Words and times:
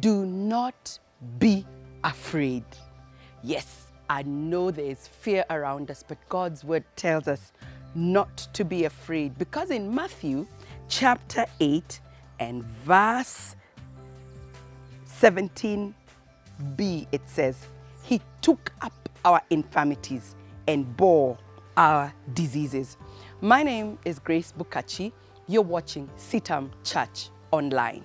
Do 0.00 0.26
not 0.26 0.98
be 1.38 1.66
afraid. 2.04 2.64
Yes, 3.42 3.86
I 4.10 4.22
know 4.22 4.70
there 4.70 4.84
is 4.84 5.08
fear 5.08 5.46
around 5.48 5.90
us, 5.90 6.04
but 6.06 6.18
God's 6.28 6.62
word 6.62 6.84
tells 6.94 7.26
us 7.26 7.52
not 7.94 8.36
to 8.52 8.66
be 8.66 8.84
afraid 8.84 9.38
because 9.38 9.70
in 9.70 9.94
Matthew 9.94 10.46
chapter 10.88 11.46
8 11.58 12.00
and 12.38 12.62
verse 12.64 13.56
17b, 15.06 15.94
it 17.10 17.22
says, 17.24 17.56
He 18.02 18.20
took 18.42 18.72
up 18.82 19.08
our 19.24 19.40
infirmities 19.48 20.36
and 20.66 20.94
bore 20.98 21.38
our 21.78 22.12
diseases. 22.34 22.98
My 23.40 23.62
name 23.62 23.98
is 24.04 24.18
Grace 24.18 24.52
Bukachi. 24.56 25.12
You're 25.46 25.62
watching 25.62 26.10
CITAM 26.18 26.70
Church 26.84 27.30
Online. 27.52 28.04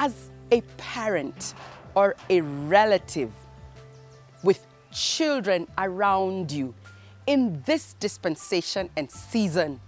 As 0.00 0.30
a 0.50 0.62
parent 0.78 1.54
or 1.94 2.16
a 2.30 2.40
relative 2.40 3.30
with 4.42 4.66
children 4.90 5.68
around 5.76 6.50
you 6.50 6.74
in 7.26 7.62
this 7.66 7.94
dispensation 8.00 8.88
and 8.96 9.10
season 9.10 9.78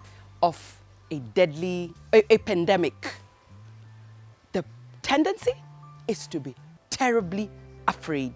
of 0.42 0.80
a 1.10 1.18
deadly, 1.18 1.92
a, 2.12 2.22
a 2.34 2.38
pandemic, 2.38 3.14
the 4.52 4.62
tendency 5.00 5.54
is 6.06 6.26
to 6.26 6.38
be 6.38 6.54
terribly 6.90 7.50
afraid. 7.88 8.34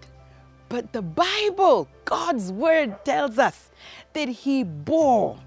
But 0.69 0.91
the 0.93 1.03
Bible, 1.03 1.87
God's 2.05 2.51
word 2.51 3.05
tells 3.05 3.37
us 3.37 3.69
that 4.13 4.27
He 4.27 4.63
bore 4.63 5.37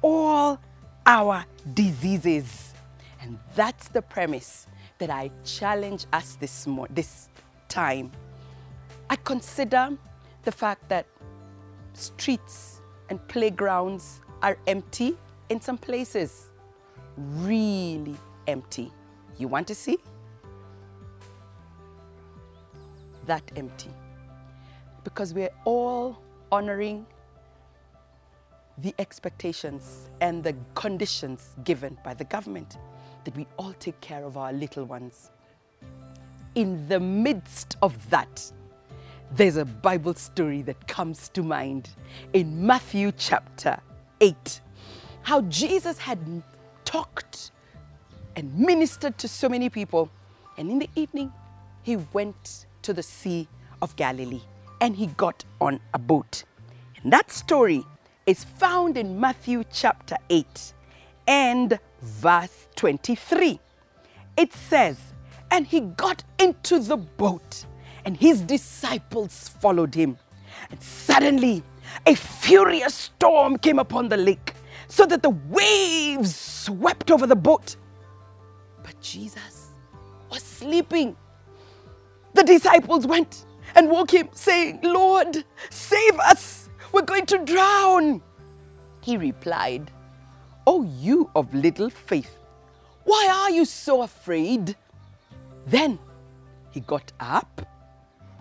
all 0.00 0.60
our 1.04 1.44
diseases. 1.74 2.72
And 3.20 3.38
that's 3.56 3.88
the 3.88 4.00
premise 4.00 4.68
that 4.98 5.10
I 5.10 5.30
challenge 5.44 6.06
us 6.12 6.36
this, 6.36 6.66
mo- 6.66 6.86
this 6.90 7.28
time. 7.68 8.12
I 9.10 9.16
consider 9.16 9.96
the 10.42 10.52
fact 10.52 10.88
that 10.88 11.06
streets 11.92 12.80
and 13.08 13.26
playgrounds 13.28 14.20
are 14.42 14.58
empty 14.66 15.16
in 15.48 15.60
some 15.60 15.78
places, 15.78 16.50
really 17.16 18.16
empty. 18.46 18.92
You 19.38 19.48
want 19.48 19.66
to 19.68 19.74
see? 19.74 19.98
That 23.26 23.42
empty. 23.56 23.90
Because 25.04 25.34
we're 25.34 25.54
all 25.64 26.18
honoring 26.50 27.06
the 28.78 28.94
expectations 28.98 30.10
and 30.20 30.44
the 30.44 30.54
conditions 30.74 31.54
given 31.64 31.96
by 32.04 32.14
the 32.14 32.24
government 32.24 32.76
that 33.26 33.36
we 33.36 33.46
all 33.58 33.74
take 33.74 34.00
care 34.00 34.24
of 34.24 34.36
our 34.36 34.52
little 34.52 34.84
ones. 34.84 35.30
In 36.54 36.88
the 36.88 37.00
midst 37.00 37.76
of 37.82 38.08
that, 38.08 38.52
there's 39.32 39.56
a 39.56 39.64
Bible 39.64 40.14
story 40.14 40.62
that 40.62 40.86
comes 40.86 41.28
to 41.30 41.42
mind 41.42 41.90
in 42.32 42.64
Matthew 42.64 43.10
chapter 43.18 43.78
8. 44.20 44.60
How 45.22 45.40
Jesus 45.42 45.98
had 45.98 46.20
talked 46.84 47.50
and 48.36 48.56
ministered 48.56 49.18
to 49.18 49.26
so 49.26 49.48
many 49.48 49.68
people, 49.68 50.08
and 50.56 50.70
in 50.70 50.78
the 50.78 50.88
evening, 50.94 51.32
he 51.82 51.96
went 52.12 52.66
to 52.82 52.92
the 52.92 53.02
Sea 53.02 53.48
of 53.82 53.96
Galilee 53.96 54.42
and 54.80 54.94
he 54.94 55.06
got 55.08 55.44
on 55.60 55.80
a 55.94 55.98
boat. 55.98 56.44
And 57.02 57.12
that 57.12 57.32
story 57.32 57.84
is 58.26 58.44
found 58.44 58.96
in 58.96 59.18
Matthew 59.18 59.64
chapter 59.72 60.16
8 60.30 60.74
and 61.26 61.78
verse 62.02 62.68
23. 62.76 63.60
It 64.36 64.52
says, 64.52 64.98
And 65.50 65.66
he 65.66 65.80
got 65.80 66.24
into 66.38 66.78
the 66.78 66.96
boat, 66.96 67.64
and 68.04 68.16
his 68.16 68.40
disciples 68.42 69.48
followed 69.60 69.94
him. 69.94 70.18
And 70.70 70.82
suddenly, 70.82 71.62
a 72.06 72.14
furious 72.14 72.94
storm 72.94 73.58
came 73.58 73.78
upon 73.78 74.08
the 74.08 74.16
lake, 74.16 74.54
so 74.88 75.06
that 75.06 75.22
the 75.22 75.30
waves 75.48 76.34
swept 76.34 77.10
over 77.10 77.26
the 77.26 77.36
boat. 77.36 77.76
But 78.82 79.00
Jesus 79.00 79.70
was 80.30 80.42
sleeping. 80.42 81.16
The 82.34 82.44
disciples 82.44 83.06
went 83.06 83.46
and 83.74 83.90
woke 83.90 84.12
him, 84.12 84.28
saying, 84.32 84.80
Lord, 84.82 85.44
save 85.70 86.18
us. 86.20 86.68
We're 86.92 87.02
going 87.02 87.26
to 87.26 87.38
drown. 87.44 88.22
He 89.00 89.16
replied, 89.16 89.90
Oh, 90.66 90.82
you 90.82 91.30
of 91.36 91.54
little 91.54 91.90
faith, 91.90 92.36
why 93.04 93.28
are 93.30 93.50
you 93.50 93.64
so 93.64 94.02
afraid? 94.02 94.74
Then 95.64 95.98
he 96.72 96.80
got 96.80 97.12
up 97.20 97.62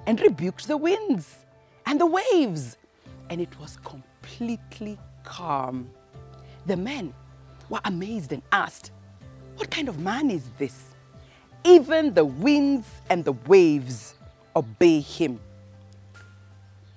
and 0.07 0.19
rebuked 0.19 0.67
the 0.67 0.77
winds 0.77 1.35
and 1.85 1.99
the 1.99 2.05
waves, 2.07 2.77
and 3.29 3.39
it 3.39 3.59
was 3.59 3.77
completely 3.83 4.97
calm. 5.23 5.87
The 6.65 6.75
men 6.75 7.13
were 7.69 7.81
amazed 7.85 8.31
and 8.31 8.41
asked, 8.51 8.91
What 9.57 9.69
kind 9.69 9.87
of 9.87 9.99
man 9.99 10.31
is 10.31 10.49
this? 10.57 10.95
Even 11.63 12.13
the 12.13 12.25
winds 12.25 12.87
and 13.09 13.23
the 13.23 13.33
waves 13.47 14.15
obey 14.55 14.99
him. 14.99 15.39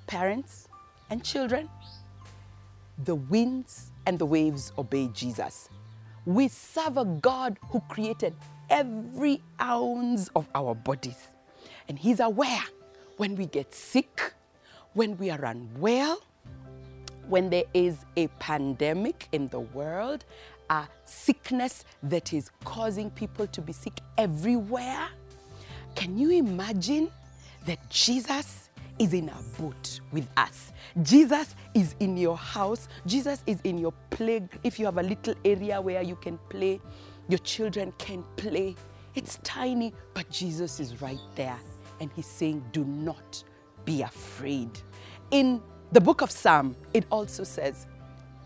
Parents 0.06 0.68
and 1.10 1.22
children, 1.22 1.68
the 3.04 3.14
winds 3.14 3.90
and 4.08 4.18
the 4.18 4.24
waves 4.24 4.72
obey 4.78 5.10
Jesus. 5.12 5.68
We 6.24 6.48
serve 6.48 6.96
a 6.96 7.04
God 7.04 7.58
who 7.68 7.80
created 7.90 8.34
every 8.70 9.42
ounce 9.60 10.28
of 10.34 10.48
our 10.54 10.74
bodies. 10.74 11.28
And 11.88 11.98
He's 11.98 12.18
aware 12.18 12.64
when 13.18 13.36
we 13.36 13.44
get 13.44 13.74
sick, 13.74 14.32
when 14.94 15.18
we 15.18 15.28
are 15.28 15.44
unwell, 15.44 16.22
when 17.28 17.50
there 17.50 17.64
is 17.74 17.98
a 18.16 18.28
pandemic 18.38 19.28
in 19.32 19.48
the 19.48 19.60
world, 19.60 20.24
a 20.70 20.84
sickness 21.04 21.84
that 22.02 22.32
is 22.32 22.50
causing 22.64 23.10
people 23.10 23.46
to 23.48 23.60
be 23.60 23.74
sick 23.74 24.00
everywhere. 24.16 25.06
Can 25.96 26.16
you 26.16 26.30
imagine 26.30 27.10
that 27.66 27.90
Jesus 27.90 28.67
is 28.98 29.12
in 29.14 29.28
a 29.28 29.60
boat 29.60 30.00
with 30.12 30.28
us? 30.36 30.72
Jesus 31.02 31.54
is 31.74 31.94
in 32.00 32.16
your 32.16 32.36
house. 32.36 32.88
Jesus 33.06 33.42
is 33.46 33.60
in 33.64 33.78
your 33.78 33.92
play. 34.10 34.48
If 34.64 34.78
you 34.78 34.86
have 34.86 34.98
a 34.98 35.02
little 35.02 35.34
area 35.44 35.80
where 35.80 36.02
you 36.02 36.16
can 36.16 36.38
play, 36.48 36.80
your 37.28 37.38
children 37.38 37.92
can 37.98 38.24
play. 38.36 38.74
It's 39.14 39.38
tiny, 39.42 39.92
but 40.14 40.30
Jesus 40.30 40.80
is 40.80 41.00
right 41.00 41.20
there. 41.34 41.58
And 42.00 42.10
he's 42.14 42.26
saying, 42.26 42.64
Do 42.72 42.84
not 42.84 43.42
be 43.84 44.02
afraid. 44.02 44.70
In 45.30 45.62
the 45.92 46.00
book 46.00 46.20
of 46.20 46.30
Psalm, 46.30 46.76
it 46.94 47.04
also 47.10 47.44
says, 47.44 47.86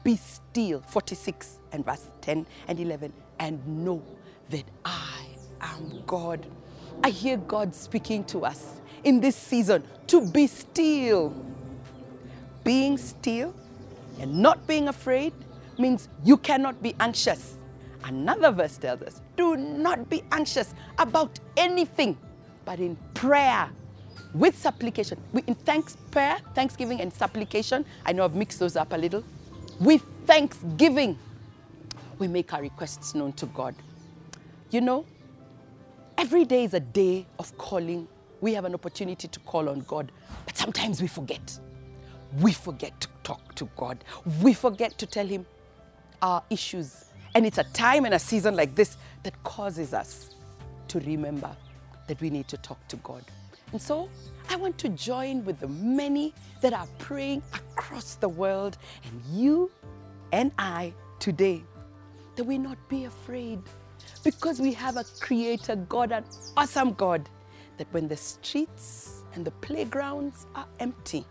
Be 0.05 0.17
still, 0.17 0.83
46 0.89 1.59
and 1.73 1.85
verse 1.85 2.09
10 2.21 2.47
and 2.69 2.81
11, 2.81 3.13
and 3.39 3.67
know 3.67 4.03
that 4.51 4.65
I 4.85 5.27
am 5.61 6.03
God. 6.07 6.47
I 7.03 7.11
hear 7.11 7.37
God 7.37 7.75
speaking 7.75 8.25
to 8.25 8.45
us 8.45 8.82
in 9.05 9.21
this 9.21 9.37
season 9.37 9.85
to 10.09 10.21
be 10.21 10.47
still. 10.47 11.35
Being 12.65 12.97
still 12.97 13.55
and 14.21 14.39
not 14.39 14.67
being 14.67 14.89
afraid 14.89 15.33
means 15.79 16.09
you 16.25 16.37
cannot 16.37 16.83
be 16.83 16.95
anxious. 17.01 17.57
Another 18.05 18.51
verse 18.51 18.79
tells 18.79 19.03
us 19.03 19.21
do 19.37 19.57
not 19.57 20.09
be 20.09 20.23
anxious 20.33 20.75
about 20.99 21.39
anything, 21.57 22.17
but 22.65 22.79
in 22.79 22.97
prayer 23.15 23.71
with 24.35 24.57
supplication. 24.57 25.19
We, 25.33 25.43
in 25.47 25.55
thanks, 25.55 25.97
prayer, 26.11 26.39
thanksgiving, 26.55 27.01
and 27.01 27.13
supplication. 27.13 27.85
I 28.07 28.13
know 28.13 28.25
I've 28.25 28.35
mixed 28.35 28.59
those 28.59 28.77
up 28.77 28.93
a 28.93 28.97
little. 28.97 29.25
With 29.81 30.03
thanksgiving, 30.27 31.19
we 32.19 32.29
make 32.29 32.53
our 32.53 32.63
requests 32.63 33.15
known 33.15 33.33
to 33.35 33.47
God. 33.47 33.75
You 34.71 34.81
know, 34.81 35.05
every 36.17 36.45
day 36.45 36.65
is 36.65 36.75
a 36.75 36.81
day 36.81 37.27
of 37.39 37.57
calling. 37.59 38.09
We 38.43 38.55
have 38.55 38.65
an 38.65 38.75
opportunity 38.75 39.29
to 39.29 39.41
call 39.41 39.69
on 39.69 39.81
God, 39.87 40.11
but 40.45 40.57
sometimes 40.57 41.01
we 41.01 41.07
forget. 41.07 41.59
We 42.41 42.53
forget 42.53 43.01
to 43.01 43.09
talk 43.23 43.55
to 43.55 43.69
God. 43.77 44.03
We 44.43 44.53
forget 44.53 44.99
to 44.99 45.07
tell 45.07 45.27
Him 45.27 45.47
our 46.21 46.43
issues. 46.51 47.05
And 47.37 47.47
it's 47.47 47.59
a 47.59 47.65
time 47.73 48.05
and 48.05 48.15
a 48.15 48.19
season 48.19 48.57
like 48.57 48.75
this 48.75 48.97
that 49.23 49.41
causes 49.45 49.95
us 49.95 50.35
to 50.89 50.99
remember 51.01 51.57
that 52.09 52.21
we 52.21 52.31
need 52.31 52.49
to 52.49 52.57
talk 52.57 52.87
to 52.89 52.97
God. 52.97 53.23
And 53.71 53.81
so 53.81 54.09
I 54.51 54.57
want 54.57 54.77
to 54.79 54.89
join 54.89 55.45
with 55.45 55.61
the 55.61 55.69
many 55.69 56.35
that 56.63 56.73
are 56.73 56.89
praying 56.99 57.45
across 57.55 58.17
the 58.17 58.29
world. 58.29 58.77
And 59.05 59.23
you 59.31 59.71
and 60.33 60.51
I 60.59 60.93
today 61.21 61.63
that 62.35 62.43
we 62.43 62.59
not 62.59 62.77
be 62.89 63.05
afraid 63.05 63.61
because 64.25 64.61
we 64.61 64.73
have 64.73 64.97
a 64.97 65.05
creator 65.21 65.77
God, 65.77 66.11
an 66.11 66.25
awesome 66.57 66.93
God, 66.95 67.29
that 67.79 67.87
when 67.93 68.09
the 68.09 68.17
streets 68.17 69.23
and 69.35 69.45
the 69.45 69.51
playgrounds 69.51 70.47
are 70.55 70.67
empty, 70.81 71.25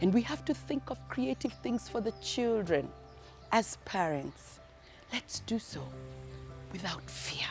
and 0.00 0.12
we 0.12 0.20
have 0.22 0.44
to 0.44 0.54
think 0.54 0.90
of 0.90 0.98
creative 1.08 1.52
things 1.62 1.88
for 1.88 2.00
the 2.00 2.12
children 2.22 2.88
as 3.52 3.76
parents, 3.84 4.60
let's 5.12 5.40
do 5.40 5.58
so 5.58 5.80
without 6.72 7.08
fear. 7.10 7.48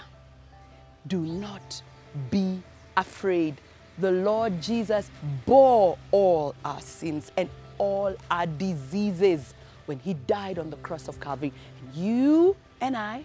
Do 1.08 1.20
not 1.20 1.82
be 2.30 2.62
afraid. 2.98 3.60
The 4.00 4.12
Lord 4.12 4.62
Jesus 4.62 5.10
bore 5.46 5.98
all 6.12 6.56
our 6.64 6.82
sins 6.82 7.32
and 7.38 7.50
all 7.78 8.16
our 8.30 8.46
diseases 8.46 9.54
when 9.86 10.00
he 10.00 10.14
died 10.14 10.60
on 10.60 10.70
the 10.70 10.78
cross 10.78 11.08
of 11.08 11.20
Calvary. 11.20 11.54
You 11.94 12.56
and 12.82 12.96
I 12.96 13.24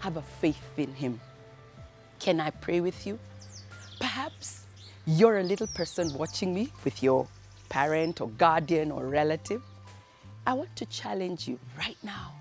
have 0.00 0.16
a 0.16 0.22
faith 0.22 0.62
in 0.76 0.92
him. 0.94 1.20
Can 2.18 2.40
I 2.40 2.50
pray 2.50 2.80
with 2.80 3.06
you? 3.06 3.18
Perhaps 4.00 4.64
you're 5.06 5.38
a 5.38 5.42
little 5.42 5.68
person 5.68 6.12
watching 6.14 6.52
me 6.52 6.72
with 6.84 7.02
your 7.02 7.28
parent 7.68 8.20
or 8.20 8.28
guardian 8.30 8.90
or 8.90 9.06
relative. 9.06 9.62
I 10.46 10.54
want 10.54 10.74
to 10.76 10.86
challenge 10.86 11.46
you 11.46 11.58
right 11.78 11.98
now. 12.02 12.32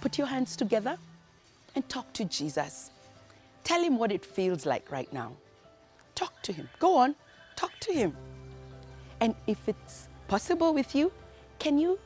Put 0.00 0.18
your 0.18 0.26
hands 0.26 0.56
together 0.56 0.96
and 1.74 1.88
talk 1.88 2.12
to 2.12 2.24
Jesus. 2.24 2.90
Tell 3.64 3.82
him 3.82 3.98
what 3.98 4.12
it 4.12 4.24
feels 4.24 4.66
like 4.66 4.92
right 4.92 5.12
now. 5.12 5.32
Talk 6.14 6.42
to 6.42 6.52
him. 6.52 6.68
Go 6.78 6.96
on, 6.98 7.14
talk 7.56 7.72
to 7.80 7.92
him. 7.92 8.16
And 9.20 9.34
if 9.46 9.68
it's 9.68 10.08
possible 10.28 10.72
with 10.72 10.94
you, 10.94 11.12
can 11.58 11.78
you 11.78 11.98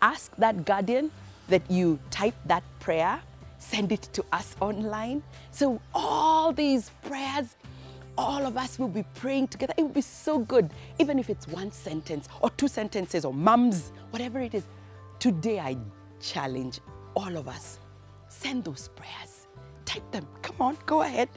ask 0.00 0.34
that 0.36 0.64
guardian 0.64 1.10
that 1.48 1.68
you 1.70 1.98
type 2.10 2.34
that 2.46 2.62
prayer, 2.80 3.20
send 3.58 3.92
it 3.92 4.02
to 4.12 4.24
us 4.32 4.54
online? 4.60 5.22
So 5.50 5.80
all 5.94 6.52
these 6.52 6.90
prayers, 7.02 7.56
all 8.18 8.44
of 8.44 8.56
us 8.56 8.80
will 8.80 8.88
be 8.88 9.04
praying 9.14 9.46
together. 9.46 9.72
It 9.76 9.82
will 9.82 9.90
be 9.90 10.00
so 10.00 10.40
good, 10.40 10.70
even 10.98 11.20
if 11.20 11.30
it's 11.30 11.46
one 11.46 11.70
sentence 11.70 12.28
or 12.42 12.50
two 12.50 12.66
sentences 12.66 13.24
or 13.24 13.32
mums, 13.32 13.92
whatever 14.10 14.40
it 14.40 14.54
is. 14.54 14.64
Today 15.20 15.60
I 15.60 15.76
challenge 16.20 16.80
all 17.14 17.36
of 17.36 17.46
us. 17.46 17.78
Send 18.28 18.64
those 18.64 18.88
prayers. 18.96 19.46
Type 19.84 20.10
them. 20.10 20.26
Come 20.42 20.56
on, 20.58 20.76
go 20.84 21.02
ahead. 21.02 21.28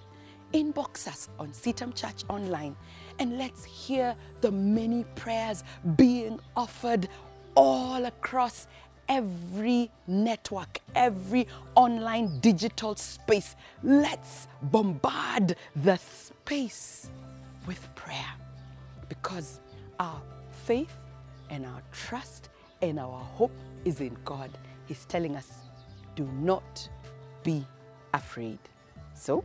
Inbox 0.55 1.07
us 1.07 1.29
on 1.37 1.53
CITAM 1.53 1.95
Church 1.95 2.23
Online 2.27 2.75
and 3.19 3.37
let's 3.37 3.63
hear 3.63 4.15
the 4.41 4.51
many 4.51 5.05
prayers 5.15 5.63
being 5.95 6.39
offered 6.57 7.07
all 7.55 8.05
across 8.05 8.67
every 9.07 9.91
network, 10.07 10.79
every 10.95 11.47
online 11.75 12.39
digital 12.39 12.95
space. 12.95 13.55
Let's 13.83 14.47
bombard 14.63 15.55
the 15.75 15.97
space 15.97 16.30
with 17.65 17.87
prayer 17.95 18.33
because 19.07 19.61
our 19.99 20.21
faith 20.65 20.93
and 21.49 21.65
our 21.65 21.81
trust 21.91 22.49
and 22.81 22.99
our 22.99 23.19
hope 23.19 23.55
is 23.85 24.01
in 24.01 24.17
God. 24.25 24.49
He's 24.85 25.05
telling 25.05 25.35
us, 25.37 25.47
do 26.15 26.27
not 26.41 26.89
be 27.43 27.65
afraid. 28.13 28.59
So, 29.13 29.43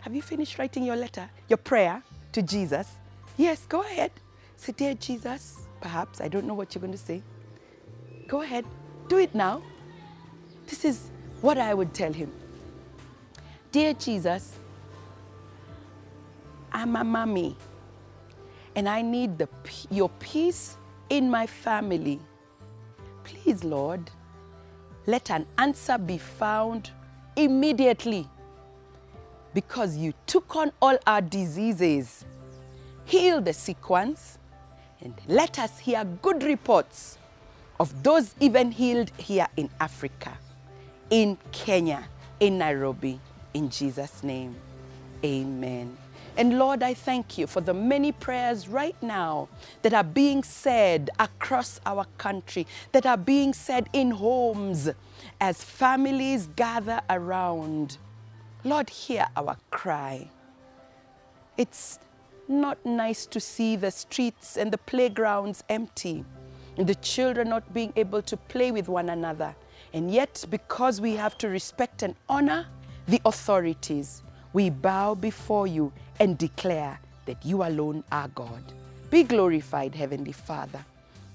have 0.00 0.14
you 0.14 0.22
finished 0.22 0.58
writing 0.58 0.82
your 0.82 0.96
letter, 0.96 1.30
your 1.48 1.58
prayer 1.58 2.02
to 2.32 2.42
Jesus? 2.42 2.88
Yes, 3.36 3.64
go 3.68 3.82
ahead. 3.82 4.10
Say, 4.56 4.72
Dear 4.72 4.94
Jesus, 4.94 5.68
perhaps, 5.80 6.20
I 6.20 6.26
don't 6.28 6.46
know 6.46 6.54
what 6.54 6.74
you're 6.74 6.80
going 6.80 6.92
to 6.92 6.98
say. 6.98 7.22
Go 8.26 8.42
ahead, 8.42 8.64
do 9.08 9.18
it 9.18 9.34
now. 9.34 9.62
This 10.66 10.84
is 10.84 11.10
what 11.40 11.58
I 11.58 11.72
would 11.72 11.94
tell 11.94 12.12
him. 12.12 12.32
Dear 13.70 13.94
Jesus, 13.94 14.58
I'm 16.78 16.94
a 16.94 17.02
mommy 17.02 17.56
and 18.76 18.88
I 18.88 19.02
need 19.02 19.36
the, 19.36 19.48
your 19.90 20.08
peace 20.20 20.76
in 21.10 21.28
my 21.28 21.44
family. 21.44 22.20
Please, 23.24 23.64
Lord, 23.64 24.12
let 25.04 25.28
an 25.32 25.44
answer 25.58 25.98
be 25.98 26.18
found 26.18 26.92
immediately 27.34 28.28
because 29.54 29.96
you 29.96 30.14
took 30.26 30.54
on 30.54 30.70
all 30.80 30.96
our 31.04 31.20
diseases. 31.20 32.24
Heal 33.06 33.40
the 33.40 33.54
sick 33.54 33.90
ones 33.90 34.38
and 35.00 35.14
let 35.26 35.58
us 35.58 35.80
hear 35.80 36.04
good 36.22 36.44
reports 36.44 37.18
of 37.80 38.04
those 38.04 38.36
even 38.38 38.70
healed 38.70 39.10
here 39.16 39.48
in 39.56 39.68
Africa, 39.80 40.38
in 41.10 41.38
Kenya, 41.50 42.04
in 42.38 42.56
Nairobi. 42.56 43.18
In 43.52 43.68
Jesus' 43.68 44.22
name, 44.22 44.54
amen. 45.24 45.96
And 46.38 46.56
Lord, 46.56 46.84
I 46.84 46.94
thank 46.94 47.36
you 47.36 47.48
for 47.48 47.60
the 47.60 47.74
many 47.74 48.12
prayers 48.12 48.68
right 48.68 48.94
now 49.02 49.48
that 49.82 49.92
are 49.92 50.04
being 50.04 50.44
said 50.44 51.10
across 51.18 51.80
our 51.84 52.06
country, 52.16 52.64
that 52.92 53.04
are 53.04 53.16
being 53.16 53.52
said 53.52 53.88
in 53.92 54.12
homes 54.12 54.88
as 55.40 55.64
families 55.64 56.48
gather 56.54 57.00
around. 57.10 57.98
Lord, 58.62 58.88
hear 58.88 59.26
our 59.36 59.56
cry. 59.72 60.30
It's 61.56 61.98
not 62.46 62.86
nice 62.86 63.26
to 63.26 63.40
see 63.40 63.74
the 63.74 63.90
streets 63.90 64.56
and 64.56 64.72
the 64.72 64.78
playgrounds 64.78 65.64
empty 65.68 66.24
and 66.76 66.86
the 66.86 66.94
children 66.94 67.48
not 67.48 67.74
being 67.74 67.92
able 67.96 68.22
to 68.22 68.36
play 68.36 68.70
with 68.70 68.88
one 68.88 69.08
another. 69.08 69.56
And 69.92 70.08
yet, 70.08 70.44
because 70.48 71.00
we 71.00 71.14
have 71.16 71.36
to 71.38 71.48
respect 71.48 72.04
and 72.04 72.14
honor 72.28 72.68
the 73.08 73.20
authorities, 73.24 74.22
we 74.52 74.70
bow 74.70 75.14
before 75.14 75.66
you 75.66 75.92
and 76.20 76.38
declare 76.38 76.98
that 77.26 77.44
you 77.44 77.62
alone 77.62 78.02
are 78.10 78.28
God. 78.28 78.62
Be 79.10 79.22
glorified, 79.22 79.94
Heavenly 79.94 80.32
Father. 80.32 80.84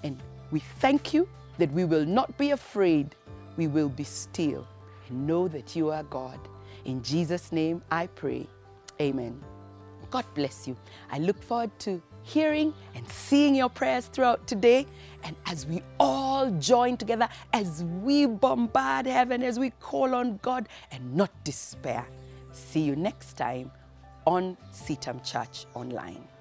And 0.03 0.17
we 0.51 0.59
thank 0.59 1.13
you 1.13 1.27
that 1.57 1.71
we 1.71 1.85
will 1.85 2.05
not 2.05 2.37
be 2.37 2.51
afraid, 2.51 3.15
we 3.57 3.67
will 3.67 3.89
be 3.89 4.03
still 4.03 4.67
and 5.07 5.27
know 5.27 5.47
that 5.47 5.75
you 5.75 5.91
are 5.91 6.03
God. 6.03 6.39
In 6.85 7.01
Jesus' 7.03 7.51
name 7.51 7.81
I 7.91 8.07
pray. 8.07 8.47
Amen. 8.99 9.39
God 10.11 10.25
bless 10.35 10.67
you. 10.67 10.77
I 11.11 11.17
look 11.19 11.41
forward 11.41 11.71
to 11.79 12.01
hearing 12.23 12.73
and 12.95 13.07
seeing 13.09 13.55
your 13.55 13.69
prayers 13.69 14.05
throughout 14.07 14.45
today. 14.47 14.85
And 15.23 15.35
as 15.45 15.65
we 15.65 15.81
all 15.99 16.51
join 16.51 16.97
together, 16.97 17.27
as 17.51 17.83
we 17.83 18.25
bombard 18.25 19.05
heaven, 19.05 19.43
as 19.43 19.57
we 19.57 19.71
call 19.71 20.13
on 20.13 20.39
God 20.41 20.69
and 20.91 21.15
not 21.15 21.31
despair. 21.43 22.05
See 22.53 22.81
you 22.81 22.95
next 22.95 23.33
time 23.33 23.71
on 24.25 24.55
CITAM 24.71 25.21
Church 25.25 25.65
Online. 25.73 26.32